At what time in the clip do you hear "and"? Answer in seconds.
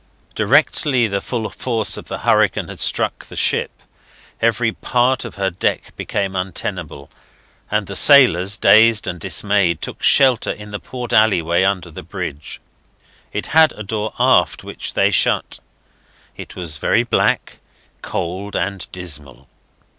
7.69-7.85, 9.05-9.19, 18.55-18.91